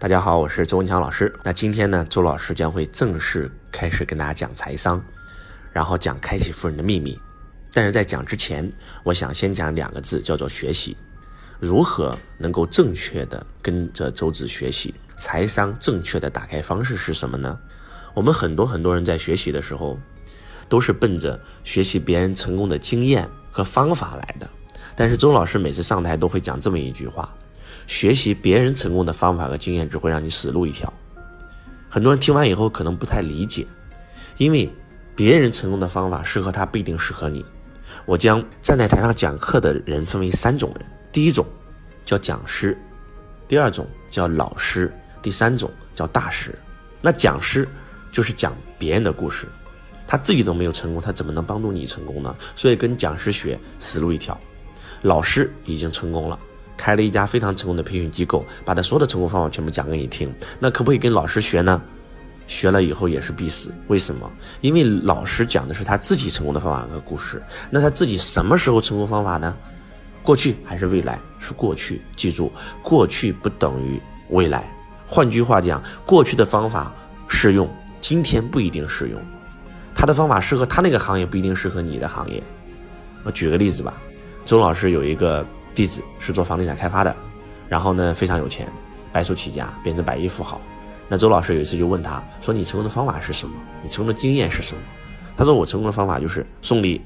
[0.00, 1.34] 大家好，我是周文强老师。
[1.42, 5.02] 那今天呢，周老师将会正式开始跟大家讲财商，
[5.72, 7.18] 然后讲开启富人的秘密。
[7.72, 8.70] 但是在讲之前，
[9.02, 10.96] 我想先讲两个字，叫做学习。
[11.58, 15.76] 如何能够正确的跟着周子学习财商？
[15.80, 17.58] 正确的打开方式是什么呢？
[18.14, 19.98] 我们很多很多人在学习的时候，
[20.68, 24.48] 都是奔着学习别人成功的经验和方法来的。
[24.94, 27.34] 但是周老师每次上台都会讲这么一句话。
[27.88, 30.92] 学习别人成功的方法和经验，只会让你死路一条。
[31.88, 33.66] 很多人听完以后可能不太理解，
[34.36, 34.70] 因为
[35.16, 37.44] 别人成功的方法适合他，不一定适合你。
[38.04, 41.46] 我将站在台上讲课的人分为三种人：第一种
[42.04, 42.76] 叫讲师，
[43.48, 44.92] 第二种叫老师，
[45.22, 46.56] 第三种叫大师。
[47.00, 47.66] 那讲师
[48.12, 49.48] 就是讲别人的故事，
[50.06, 52.36] 他自己都没有成功，他怎么能帮助你成功呢？
[52.54, 54.38] 所以跟讲师学，死路一条。
[55.02, 56.38] 老师已经成功了。
[56.78, 60.32] 开了一家非常成功的培训机构，把他所有的成功方法全部讲给你听。
[60.58, 61.82] 那可不可以跟老师学呢？
[62.46, 63.70] 学了以后也是必死。
[63.88, 64.30] 为什么？
[64.62, 67.42] 因为老师讲的是他自己成功的方法和故事。
[67.68, 69.54] 那他自己什么时候成功方法呢？
[70.22, 71.18] 过去还是未来？
[71.38, 72.00] 是过去。
[72.16, 72.50] 记住，
[72.82, 74.00] 过去不等于
[74.30, 74.64] 未来。
[75.06, 76.94] 换句话讲，过去的方法
[77.26, 77.68] 适用，
[78.00, 79.20] 今天不一定适用。
[79.94, 82.42] 他的方法适合他那个行业，不一定适合你的行业。
[83.24, 83.92] 我举个例子吧，
[84.46, 85.44] 周老师有一个。
[85.78, 87.14] 弟子是做房地产开发的，
[87.68, 88.66] 然后呢非常有钱，
[89.12, 90.60] 白手起家变成百亿富豪。
[91.08, 93.54] 那周老师有一次就问他说：“你成功的方法是什么？
[93.80, 94.82] 你成功的经验是什么？”
[95.38, 97.00] 他说：“我成功的方法就是送礼。”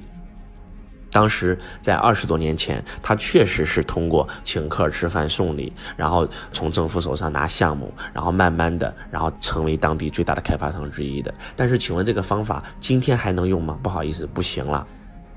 [1.12, 11.34] 当时在二十多年前，他确实是通过请客吃饭送礼，然后从政府手上拿项目，然后慢慢的，然后成为当地最大的开发商之一的。
[11.54, 13.78] 但是，请问这个方法今天还能用吗？
[13.82, 14.86] 不好意思，不行了。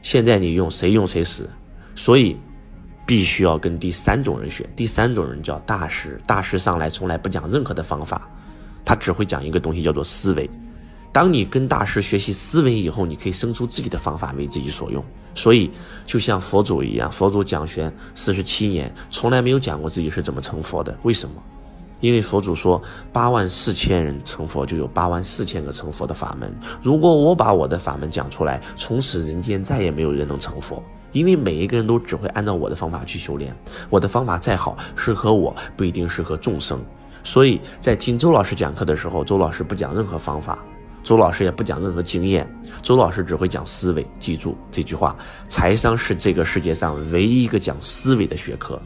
[0.01, 1.49] 现在你用，谁用谁死。
[1.97, 2.37] 所以。
[3.05, 6.19] 必须要跟第三种人学，第三种人叫大师。
[6.25, 8.27] 大师上来从来不讲任何的方法，
[8.83, 10.49] 他只会讲一个东西，叫做思维。
[11.11, 15.03] 当你跟大师学习思维以后，你可以生出自己的方法为自己所用。
[15.33, 15.71] 所以，
[16.05, 20.97] 就像佛祖一样，佛祖讲学四十七年，从来没有讲过自己是怎么成佛的。
[21.03, 21.35] 为什么？
[22.01, 22.81] 因为佛祖说，
[23.13, 26.53] 八万四千人成佛，就有八万四千个成佛的法门。
[26.81, 30.83] 如果我把我的法门讲出来，从此人间再也没有人能成佛。
[31.15, 33.55] 因为每一个人都只会按照我的方法去修炼，
[33.89, 36.77] 我的方法再好，适合我不一定适合众生。
[37.23, 40.59] 所以在听周老师讲课的时候，周老师不讲任何方法，
[41.05, 42.45] 周老师也不讲任何经验，
[42.81, 44.05] 周老师只会讲思维。
[44.19, 45.15] 记住这句话：
[45.47, 48.77] 财商是这个世界上唯一一个讲思维的学科。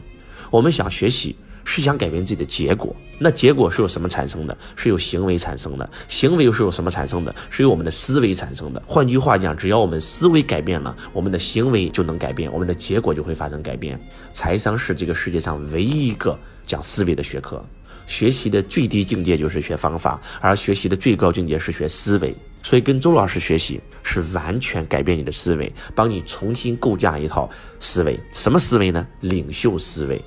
[0.52, 1.34] 我们想学习。
[1.64, 4.56] 是想改变自己的结果，那结果是由什么产生的？
[4.76, 5.88] 是由行为产生的。
[6.08, 7.34] 行为又是由什么产生的？
[7.50, 8.82] 是由我们的思维产生的。
[8.86, 14.00] 换句话讲，只要我们思维改变了，我们的行为就能改变，我们的结果就会发生改变。
[14.32, 17.64] 财商是这个世界上唯一一个讲思维的学科。
[18.06, 22.34] 学习的最低境界就是学方法，而学习的最高境界是学思维。
[22.62, 27.48] 所以跟周老师学习是完全改变你的思维，帮你重新构架一套
[27.78, 28.18] 思维。
[28.32, 29.06] 什么思维呢？
[29.20, 30.20] 领袖思维。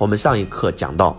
[0.00, 1.14] 我们上一课讲到，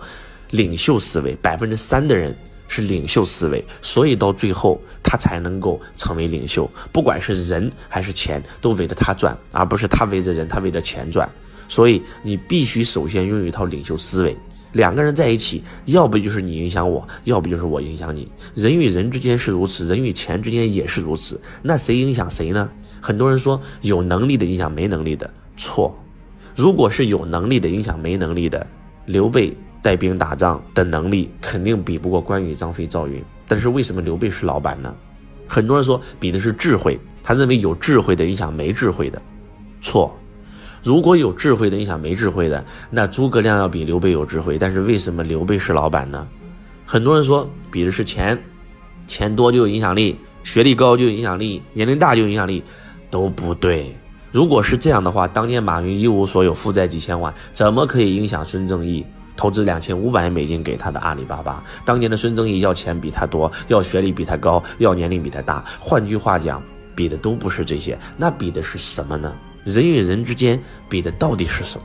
[0.49, 2.35] 领袖思维，百分之三的人
[2.67, 6.67] 是领袖思维，所以到最后他才能够成为领袖。
[6.91, 11.29] 不管是人还是钱，都围着他转，而不是他围着人，他围着钱转。
[11.67, 14.35] 所以你必须首先拥有一套领袖思维。
[14.71, 18.27] 两个人在一起，要不就是你影响我，要不就是我影响你。
[18.55, 21.39] 人与人之间是如此，人与钱之间也是如此。
[21.61, 22.67] 那谁影响谁呢？
[22.99, 25.95] 很多人说有能力的影响没能力的，错。
[26.55, 28.65] 如果是有能力的影响没能力的，
[29.05, 33.23] 刘备带兵打仗的能力肯定比不过关羽、张飞、赵云。
[33.47, 34.93] 但是为什么刘备是老板呢？
[35.47, 39.21] 很多人说比的是智慧，他认为有智慧的影响没智慧的，
[39.81, 40.15] 错。
[40.83, 44.57] 如果有智慧的影响没智慧的，那诸葛亮要比刘备有智慧。
[44.57, 46.27] 但是为什么刘备是老板呢？
[46.85, 48.41] 很多人说比的是钱，
[49.05, 52.63] 钱多就有影响力，学历高就有影响力，年龄大就有影响力，
[53.09, 53.95] 都不对。
[54.31, 59.05] 如果是这样的话，当年马云一无所有，负债几千万，怎么可以影响孙正义
[59.35, 61.61] 投资两千五百美金给他的阿里巴巴？
[61.83, 65.63] 当年的孙正义要钱比他多，要学历比他高，要年龄比他大。
[65.77, 66.63] 换句话讲，
[66.95, 69.33] 比的都不是这些，那比的是什么呢？
[69.65, 70.57] 人与人之间
[70.87, 71.83] 比的到底是什么？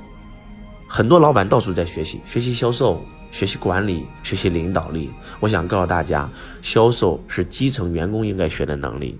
[0.86, 5.10] 很多老板到处在学习，学习销售，学习管理，学习领导力。
[5.40, 6.30] 我想告诉大家，
[6.62, 9.18] 销售是基层员工应该学的能力。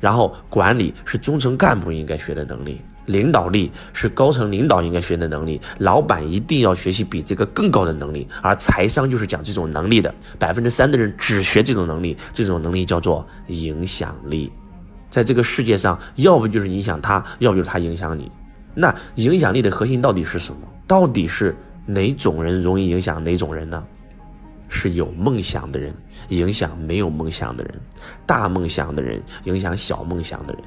[0.00, 10.12] 然后管理是中层干部应该学的能力，领导力是高层领导应该学的能力，老板一定要学习比这个更高的能力，而财商就是讲这种能力的。
[10.38, 14.50] 百分之三的人只学这种能力，这种能力叫做影响力，
[15.10, 18.30] 在这个世界上，要不就是影响他，要不就是他影响你。
[18.74, 20.60] 那影响力的核心到底是什么？
[20.86, 21.54] 到底是
[21.86, 23.84] 哪种人容易影响哪种人呢？
[24.70, 25.92] 是有梦想的人
[26.28, 27.74] 影响没有梦想的人，
[28.24, 30.62] 大梦想的人影响小梦想的人。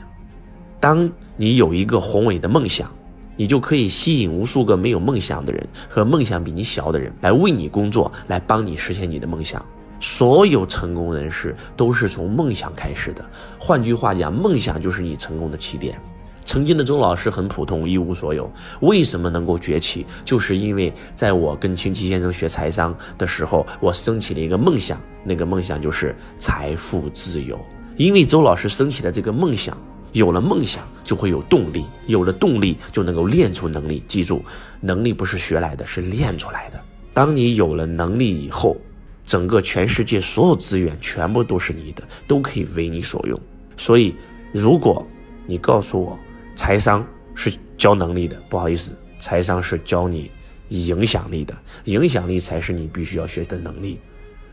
[0.79, 2.91] 当你有一个宏伟的梦想，
[3.37, 9.65] 你就可以吸引无数个没有梦想的人和梦想比你小的人来为你工作，来帮你实现你的梦想。
[9.99, 13.25] 所有成功人士都是从梦想开始的。
[13.57, 15.97] 换句话讲，梦想就是你成功的起点。
[16.45, 18.51] 曾经的周老师很普通，一无所有，
[18.81, 20.05] 为什么能够崛起？
[20.25, 27.59] 就是因为在我跟清奇先生学财商的时候，我升起了一个梦想，那个梦想就是财富自由。
[27.95, 29.77] 因为周老师升起的这个梦想，
[30.11, 34.03] 有了梦想就会有动力，有了动力就能够练出能力。
[34.07, 34.43] 记住，
[34.81, 36.79] 能力不是学来的，是练出来的。
[37.13, 38.75] 当你有了能力以后，
[39.23, 43.39] 整个全世界所有资源全部都是你的，都可以为你所用。
[43.77, 44.13] 所以，
[44.51, 45.05] 如果
[45.45, 46.17] 你告诉我
[46.55, 47.05] 财商
[47.35, 50.29] 是教能力的，不好意思，财商是教你
[50.69, 51.55] 影响力的，
[51.85, 53.99] 影响力才是你必须要学习的能力。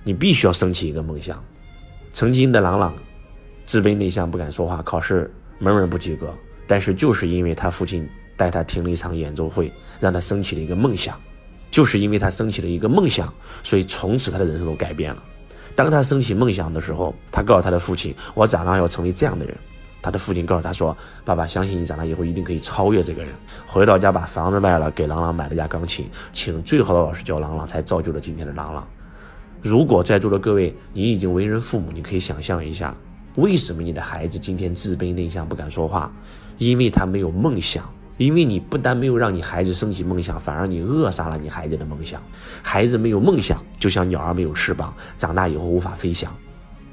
[0.02, 1.44] 你必须要升起一个梦想。
[2.12, 2.94] 曾经的朗朗，
[3.66, 6.34] 自卑内向，不敢说话，考试门门不及格，
[6.66, 9.70] 但是就是因为他父亲带他听了一场演奏会，
[10.00, 11.20] 让他升起了一个梦想。
[11.70, 13.32] 就是因为他升起了一个梦想，
[13.62, 15.22] 所以从此他的人生都改变了。
[15.76, 19.56] 当他升起梦想的时候，他告诉他的父亲：“我长大要成为这样的人。”
[20.02, 23.34] 他的父亲告诉他说：“爸爸，相信你长大以后一定可以超越这个人。”
[23.66, 28.86] 回到家把房子卖了，给朗朗买了架钢琴，请最好的老师教朗朗，才造就了今天的朗朗。
[29.62, 32.94] 如果在座的各位，你已经为人父母，你可以想象一下，
[33.36, 36.10] 为什么你的孩子今天自卑内向，不敢说话？
[36.58, 37.84] 因为他没有梦想。
[38.16, 42.20] 因为你不但没有让你孩子升起梦想，反而你扼杀了你孩子的梦想。
[42.62, 46.30] 孩子没有梦想，就像鸟儿没有翅膀，长大以后无法飞翔。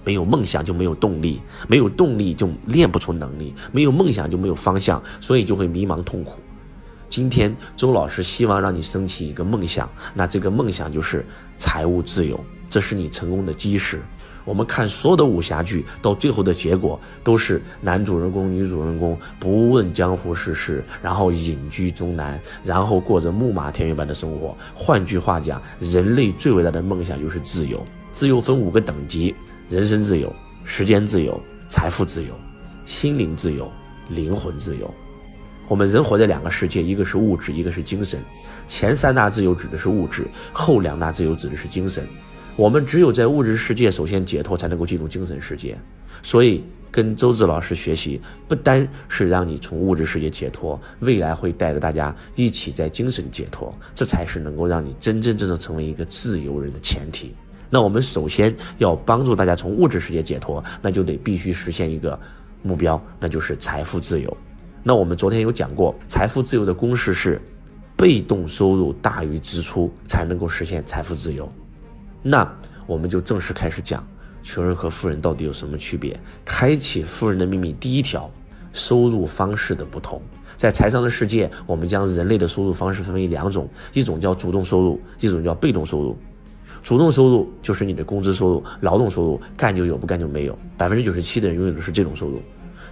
[0.08, 6.40] 没有梦想就没有动力，没有动力就练不出能力，没有梦想就没有方向，所以就会迷茫痛苦。
[7.10, 11.26] 今天周老师希望让你升起一个梦想，那这个梦想就是
[11.58, 12.40] 财务自由，
[12.70, 14.02] 这是你成功的基石。
[14.46, 24.56] 我们看所有的武侠剧，到最后的结果都是男主人公、女主人公不问江湖世事，然后隐居中南，然后过着木马田园般的生活。
[24.74, 27.86] 换句话讲，人类最伟大的梦想就是自由。
[28.14, 29.36] 自由分五个等级：
[29.70, 30.34] 人身自由、
[30.64, 31.38] 时间自由、
[31.68, 32.30] 财富自由、
[32.86, 33.70] 心灵自由、
[34.08, 34.90] 灵魂自由。
[35.68, 38.22] 我们人活在两个世界，一个是物质，一个是精神。
[38.66, 42.08] 前三大自由指的是物质，后两大自由指的是精神。
[42.56, 45.78] 我们只有在物质世界首先解脱，才能够进入精神世界。
[46.24, 57.36] 所以，跟周志老师学习，不单是让你从物质世界解脱，未来会带着大家一起在精神解脱，这才是能够让你真真正正成为一个自由人的前提。
[57.70, 62.18] 那我们首先要帮助大家从物质世界解脱，那就得必须实现一个
[62.64, 64.36] 目标，那就是财富自由。
[64.84, 67.42] 那我们昨天有讲过，财富自由的公式是：
[67.96, 71.52] 被动收入大于支出，才能够实现财富自由。
[72.24, 72.50] 那
[72.86, 74.06] 我们就正式开始讲，
[74.44, 76.18] 穷人和富人到底有什么区别？
[76.46, 78.32] 开启富人的秘密，第一条，
[78.72, 80.22] 收入方式的不同。
[80.56, 86.18] 在财商的世界，我们将人类的收入方式分为两种，一种叫主动收入，一种叫被动收入。
[86.84, 90.58] 主动收入就是你的工资收入、劳动收入，干就有，不干就没有。
[90.78, 92.42] 百分之九十七的人拥有的是这种收入。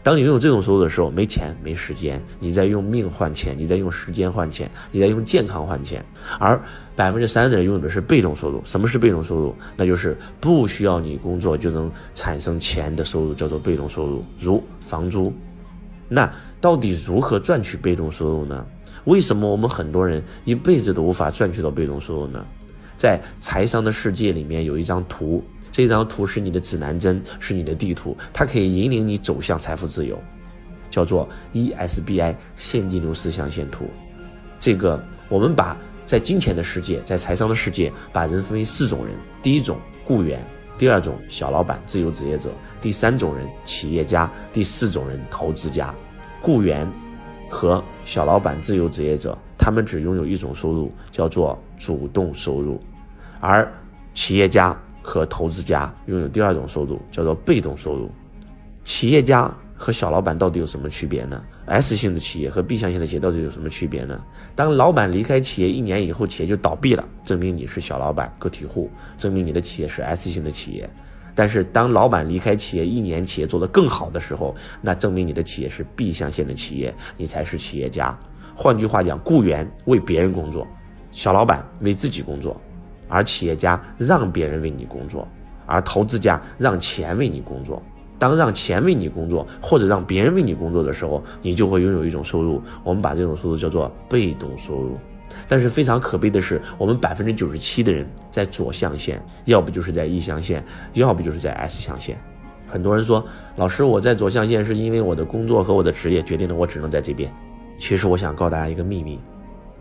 [0.03, 6.05] 当你拥有这种收入的时候，没钱没时间，你在用命换钱，你在用时间换钱，你在用健康换钱。
[6.39, 6.61] 而
[6.95, 8.61] 百分之三的人拥有的是被动收入。
[8.63, 9.55] 什么是被动收入？
[9.75, 15.33] 那就是不需要你工作就能产生钱的收入，叫做被动收入，如房租。
[16.07, 18.63] 那到底如何赚取被动收入呢？
[19.05, 22.45] 为什么我们很多人一辈子都无法赚取到被动收入呢？
[22.97, 25.43] 在财商的世界里面有一张图。
[25.71, 30.17] 这张图是你的指南针，是你的地图，它可以引领你走向财富自由，
[30.89, 33.85] 叫做 ESBI 现金流四象限图。
[34.57, 35.75] 这个我们把
[36.05, 40.41] 在金钱的世界，在财商的世界，把人分为四种人：第一种雇员，
[40.77, 45.93] 第二种小老板、自由职业者，第三种人企业家，第四种人投资家。
[46.41, 46.89] 雇员
[47.49, 52.81] 和小老板、自由职业者，他们只拥有一种收入，叫做主动收入，
[53.39, 53.71] 而
[54.13, 54.77] 企业家。
[55.07, 58.09] 和投资家拥有第二种收入，叫做被动收入。
[58.83, 64.19] 企业家和小老板到底有什么区别呢？S 型的企业和 B 象限的企业到底有什么区别呢？
[64.55, 70.89] 当老板离开企业一年以后，企业就倒闭了，证明你是小老板、个体户，证明你的企业是 S 型的企业。
[71.35, 78.17] 但是当老板离开企业一年，企业做得更好的时候，那证明你的企业是 B 象限的企业，你才是企业家。
[78.55, 80.65] 换句话讲，雇员为别人工作，
[81.15, 82.59] 小老板为自己工作。
[83.07, 85.25] 而企业家让别人为你工作，
[85.65, 87.81] 而投资家让钱为你工作。
[88.17, 92.61] 当让钱为你工作，或者让别人为你工作的时候，你就会拥有一种收入。
[92.83, 94.97] 我们把这种收入叫做被动收入。
[95.47, 102.17] 但是非常可悲的是，我们百分之九十七的人在左象限，要不就是在 E 象限，要不就是在 S 象限。
[102.67, 103.23] 很多人说，
[103.57, 107.31] 老师，我在左象限是因为我的工作和我的职业决定了我只能在这边。
[107.77, 109.19] 其实我想告诉大家一个秘密，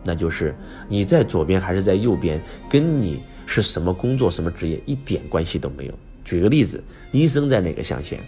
[0.05, 0.55] 那就是
[0.87, 5.93] 你在左边还是在右边，跟你是什么工作、什么职业一点关系都没有。
[6.23, 6.81] 举个例子，
[7.11, 8.19] 医生在哪个象限？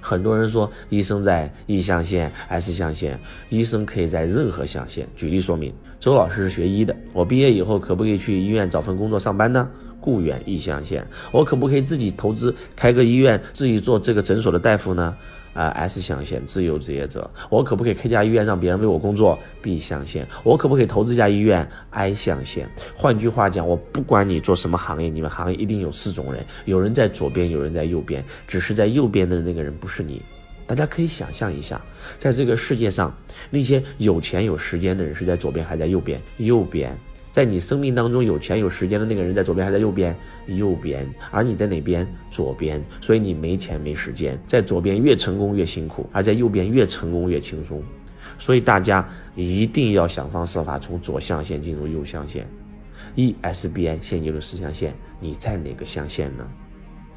[0.00, 3.16] 很多人说医生在 E 象限、S 象限，
[3.48, 5.08] 医生可以在任何象限。
[5.14, 9.70] 举例说明，周老师是学医的，我毕业以后可不可以去医院找份工作上班呢？
[10.00, 15.16] 雇员 E 象限，我可不可以自己投资开个医院，自己做这个诊所的大夫呢？
[15.54, 22.68] 啊，S 象限自由职业者，我可不可以开家医院让别人为我工作？B 象限，我可不可以投资一家医院？I 象限。
[22.94, 30.22] 换句话讲，我不管你做什么行业，你们行业一定有四种人，有人在左边，有人在右边，只是在右边的那个人不是你。
[30.66, 31.78] 大家可以想象一下，
[32.18, 33.14] 在这个世界上，
[33.50, 36.20] 那些有钱有时间的人是在左边还是在右边？
[36.38, 36.96] 右边。
[37.32, 40.14] 在你生命当中有钱有时间的那个人在左边还是在右边？
[40.46, 41.08] 右边。
[41.30, 42.06] 而你在哪边？
[42.30, 42.84] 左边。
[43.00, 47.82] 所以你没钱没时间，在左边越成功越辛苦，而在右边越成功越轻松。
[48.38, 52.46] 所以大家一定要想方设法从左象限进入右象限。
[53.16, 56.46] ESBI 现进入四象限，你在哪个象限呢？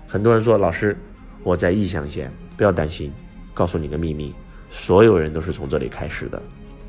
[0.08, 0.98] 很多人说老师，
[1.44, 3.12] 我在 E 象限，不要担心，
[3.54, 4.34] 告诉你个秘密，
[4.70, 6.42] 所有人都是从这里开始的。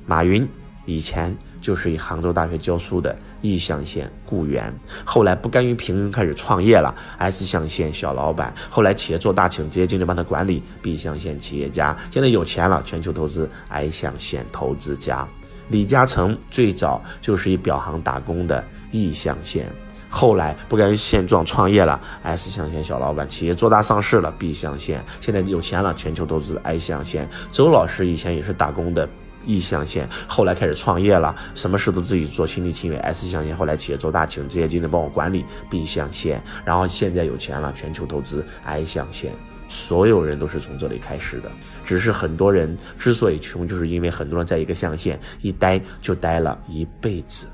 [0.07, 0.49] 马云。
[0.87, 4.73] 以前就是以杭州大学教书的 E 象限雇员，
[5.05, 6.95] 后来不甘于平庸，开始创业了。
[7.19, 10.63] S 象限小老板，后来企业做大，请职业经理帮他管理。
[10.81, 13.51] B 象限企业家，现在有钱了，全球投资。
[13.69, 15.27] I 象限投资家，
[15.69, 19.69] 李嘉诚最早就是以表行打工的 E 象限，
[20.09, 22.01] 后来不甘于现状创业了。
[22.23, 24.33] S 象限小老板，企业做大上市了。
[24.39, 26.57] B 象限现在有钱了，全球投资。
[26.63, 29.09] I 象限周老师以前也是打工的。
[29.47, 32.97] E 象限，后来开始创业了，什么事都自己做，亲力亲为。
[32.99, 35.45] S 象限，后来企业做大，请职业经理帮我管理。
[35.71, 38.45] B 象限，然后现在有钱了，全球投资。
[38.65, 39.33] I 象限，
[39.69, 41.51] 所有人都是从这里开始的，
[41.85, 47.47] 只是很多人之所以穷，就是因为很多人在一个象限一待就待了一辈子。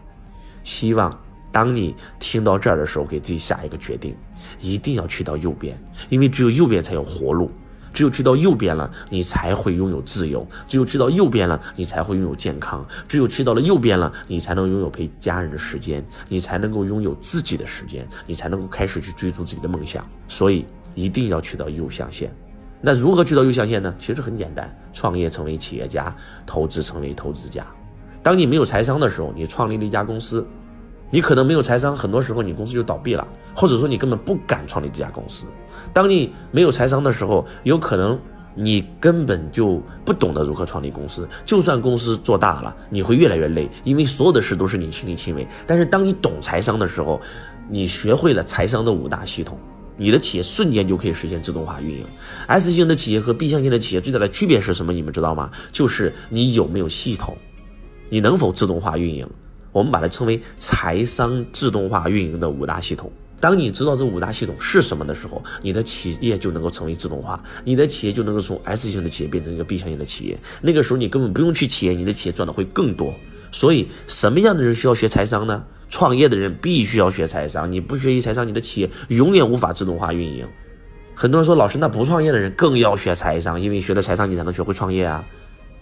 [0.65, 1.13] 希望
[1.51, 4.17] 当你听到这儿的时候，给自己下一个决定，
[4.61, 7.51] 一定要去到右边，因为只有右边才有活路。
[7.93, 20.07] 只有去到右边了，你才会拥有自由；只有去到右边了，你才会拥有健康；只有去到了右边了，你才能拥有陪家人的时间，你才能够拥有自己的时间，你才能够开始去追逐自己的梦想。
[20.29, 22.35] 所以一定要去到右象限。
[22.81, 23.95] 那如何去到右象限呢？
[23.99, 26.15] 其实很简单，创业成为企业家，
[26.47, 27.65] 投资成为投资家。
[28.23, 30.47] 当你没有财商的时候，你创立了一家公司。
[31.13, 35.45] 你可能没有财商，很多时候你公司就倒闭了，或者说你根本不敢创立这家公司。
[35.93, 38.19] 当你没有财商的时候，有可能
[38.55, 41.29] 你根本就不懂得如何创立公司。
[41.45, 45.47] 就算公司做大了，你会越来越累，因为所有的事都是你亲力亲为。
[45.67, 47.21] 但是当你懂财商的时候，
[47.69, 49.59] 你学会了财商的五大系统，
[49.99, 52.07] 你的企业瞬间就可以实现自动化运营。
[52.47, 54.95] S 型的企业和 B 象限的企业最大的区别是什么？
[54.95, 55.51] 你们知道吗？
[55.71, 57.37] 就是你有没有系统，
[58.09, 59.29] 你能否自动化运营。
[59.73, 63.11] 我们把它称为财商自动化运营的五大系统。
[63.41, 70.39] 当你知道这五大系统是什么的时候，你的企业就能够成为自动化，你的企业就能够从 S 型的企业变成一个 B 型的企业。
[70.61, 73.13] 那个时候你根本不用去企业，你的企业赚的会更多。
[73.51, 75.65] 所以，什么样的人需要学财商呢？
[75.91, 77.71] 创业的人必须要学财商。
[77.71, 80.47] 你不学习财商，你的企业永远无法自动化运营。
[81.15, 85.23] 很多人说，老师，那不创业的人更要学财商，因为学了财商，你才能学会创业啊。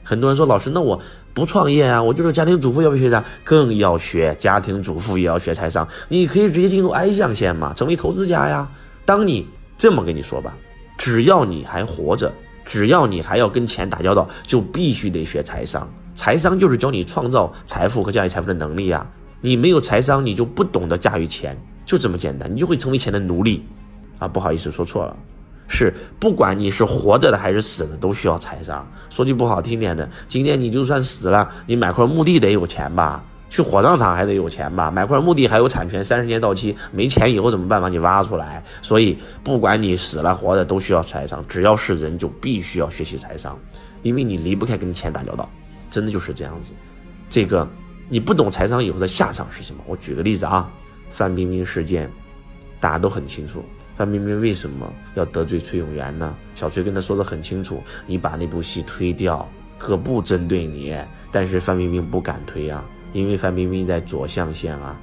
[0.02, 1.00] 很多人说老师，那我
[1.32, 3.24] 不创业啊，我就是家庭主妇，要不要学啥？
[3.44, 5.86] 更要学家庭主妇也要学财商。
[6.08, 8.68] 你可以直接进入 I 象限嘛，成为投资家呀。
[9.04, 9.46] 当你
[9.78, 10.54] 这么跟你说吧，
[10.98, 12.32] 只要你还活着，
[12.64, 15.88] 只要你还要跟钱打交道，就必须得学财商。
[16.14, 19.06] 财商就是教你创造财富和驾驭财富的能力呀。
[19.40, 23.64] 你没有财商，你就不懂得驾驭钱，就这么简单，你就会成为钱的奴隶。
[24.18, 25.16] 啊，不好意思，说错了。
[25.72, 28.84] 是，不管你是活着的还是死的，都需要财商。
[29.08, 33.24] 说句不好听点的，今天你就算死了，你买块墓地得有钱吧？
[33.48, 34.90] 去火葬场还得有钱吧？
[34.90, 37.80] 买块墓地还有产权，三十年到期，没钱以后怎么办？
[37.80, 38.60] 把你挖出来。
[38.82, 41.44] 所以，不管你死了活着，都需要财商。
[41.48, 43.56] 只要是人，就必须要学习财商，
[44.02, 45.48] 因为你离不开跟钱打交道，
[45.88, 46.72] 真的就是这样子。
[47.28, 47.66] 这个
[48.08, 49.80] 你不懂财商以后的下场是什么？
[49.86, 50.68] 我举个例子啊，
[51.10, 52.10] 范冰冰事件，
[52.80, 53.64] 大家都很清楚。
[54.00, 56.34] 范冰冰为什么要得罪崔永元呢？
[56.54, 60.96] 小崔跟他说的很清楚，你把那部戏推掉，可不针对你。
[61.30, 64.98] 但是范冰冰不敢推啊，因为范冰冰在左象限啊，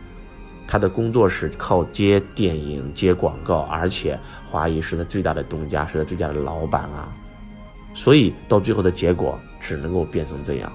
[0.68, 7.08] 她的工作室靠接电影、接广告，而且华谊是他最大的东家，是他最大的老板啊，
[7.94, 10.74] 所以到最后的结果只能够变成这样。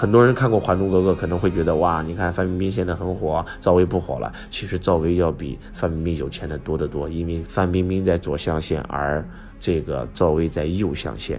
[0.00, 4.32] 很多人看过《还珠格格》，可能会觉得哇，你看范冰冰现在很火，赵薇不火了。
[4.48, 9.22] 其实赵薇要比范冰冰有钱的多得多，因为范冰冰在左象限，而
[9.58, 11.38] 这个赵薇在右象限，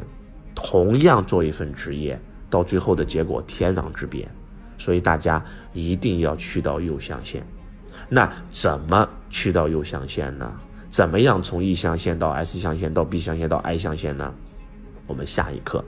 [0.54, 4.30] 同样做一份职业，到最后的结果天壤之别。
[4.78, 7.44] 所以大家一定要去到右象限。
[8.10, 10.54] 那怎么去到右象限呢？
[10.88, 14.32] 怎么样从 E 象限到 S 象限到 B 象限到 I 象限呢？
[15.08, 15.84] 我们下一课。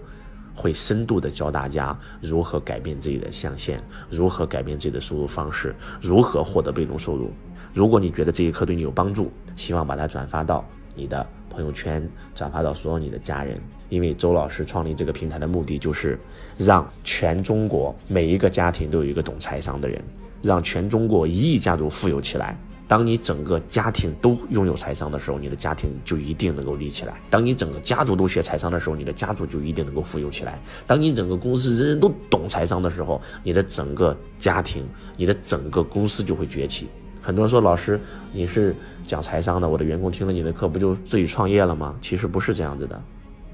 [0.56, 3.80] 会深度的教大家如何改变自己的象限，
[4.10, 7.32] 如何改变自己的收入方式，如何获得被动收入。
[7.74, 10.64] 如果你觉得这一课对你有帮助，希望把它转发到
[10.96, 13.60] 你的朋友圈，转发到所有你的家人。
[13.90, 16.20] 因为周老师创立这个平台的目的就是
[16.58, 20.02] 让全中国每一个家庭都有一个懂财商的人，
[20.42, 22.58] 让全中国一亿家族富有起来。
[22.94, 30.54] 当你整个家庭都拥有财商的时候，你的家庭就一定能够立起来；当你整个家族都学财商的时候，你的家族就一定能够富有起来；
[30.86, 36.88] 当你整个公司人人都懂财商的时候，你的整个家庭、你的整个公司就会崛起。
[37.20, 38.00] 很多人说：“老师，
[38.32, 38.76] 你是
[39.08, 43.02] 讲财商的，我的员工听了你的课，不就自己创业了吗？”其实不是这样子的。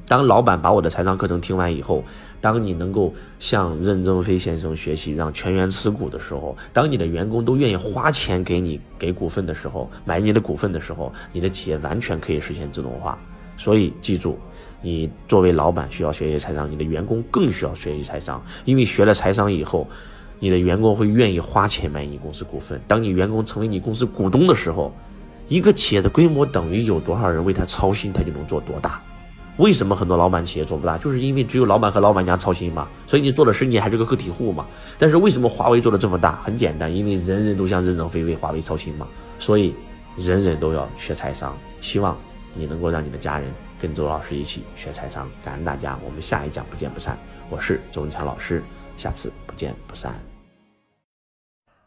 [0.10, 2.04] 当老板把我的财商课程听完以后，
[2.42, 13.16] 当你能够向任正非先生学习，让全员持股的时候，当你的员工都愿意花钱给你给股份的时候，买你的股份的时候，你的企业完全可以实现自动化。
[13.56, 14.36] 所以记住，
[14.82, 19.88] 你作为老板需要学习财商，你的员工更需要学习财商，因为学了财商以后，
[20.40, 22.82] 你的员工会愿意花钱买你公司股份。
[22.88, 24.92] 当你员工成为你公司股东的时候，
[25.48, 29.00] 一个企业的规模等于有多少人为他操心，他就能做多大。
[29.60, 30.98] 为什么很多老板企业做不大？
[30.98, 32.88] 就是因为只有老板和老板娘操心嘛。
[33.06, 34.66] 所以你做的事你还是个个体户嘛。
[34.98, 36.38] 但是为什么华为做的这么大？
[36.38, 39.06] 很简单，因为人人都想任正非为华为操心嘛。
[39.38, 39.76] 所以
[40.16, 41.58] 人人都要学财商。
[41.82, 42.18] 希望
[42.54, 45.30] 你能够让你的家人跟周老师一起学财商。
[45.44, 47.20] 感恩大家，我们下一讲不见不散。
[47.50, 48.64] 我是周文强老师，
[48.96, 50.18] 下次不见不散。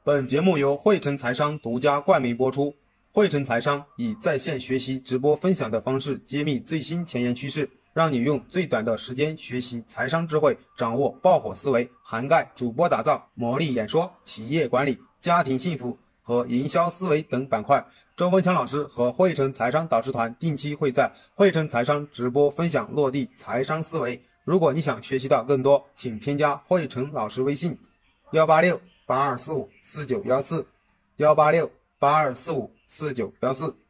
[0.04, 2.74] 本节目由汇成财商独家冠名播出。
[3.14, 17.86] 汇成财商以在线学习、直播分享的方式揭秘最新前沿趋势，让你用最短的时间学习财商智慧，掌握爆火思维，涵盖主播打造、魔力演说、企业管理、家庭幸福和营销思维等板块。
[18.16, 24.18] 周文强老师和汇成财商导师团定期会在汇成财商直播分享落地财商思维。
[24.42, 27.78] 如果你想学习到更多，请添加汇成老师微信：
[28.32, 30.66] 幺八六八二四五四九幺四
[31.16, 32.70] 幺八六八二四五。
[32.94, 33.81] 四九幺四。